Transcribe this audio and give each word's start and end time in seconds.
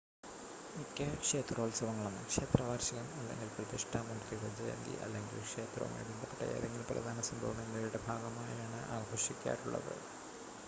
മിക്ക 0.75 0.99
ക്ഷേത്രോത്സവങ്ങളും 1.17 2.15
ക്ഷേത്രവാർഷികം 2.29 3.09
അല്ലെങ്കിൽ 3.17 3.49
പ്രതിഷ്ഠാ 3.57 3.99
മൂർത്തിയുടെ 4.07 4.49
ജയന്തി 4.59 4.93
അല്ലെങ്കിൽ 4.99 5.43
ക്ഷേത്രവുമായി 5.43 6.07
ബന്ധപ്പെട്ട 6.09 6.41
ഏതെങ്കിലും 6.51 6.87
പ്രധാന 6.91 7.19
സംഭവം 7.29 7.59
എന്നിവയുടെ 7.65 8.01
ഭാഗമായാണ് 8.07 8.81
ആഘോഷിക്കാറുള്ളത് 8.97 9.93